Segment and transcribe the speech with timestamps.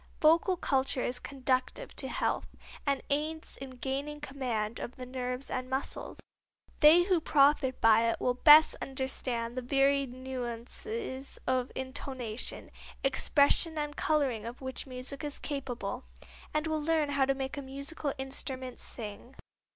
[0.19, 2.47] Vocal culture is conducive to health,
[2.87, 6.17] and aids in gaining command of the nerves and muscles.
[6.79, 12.71] They who profit by it will best understand the varied nuances of intonation,
[13.03, 16.05] expression and coloring of which music is capable,
[16.51, 19.35] and will learn how to make a musical instrument sing.